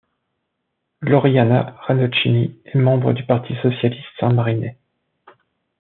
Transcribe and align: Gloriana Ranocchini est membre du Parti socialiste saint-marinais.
Gloriana 1.03 1.75
Ranocchini 1.81 2.59
est 2.65 2.73
membre 2.79 3.13
du 3.13 3.23
Parti 3.23 3.53
socialiste 3.61 4.03
saint-marinais. 4.19 4.79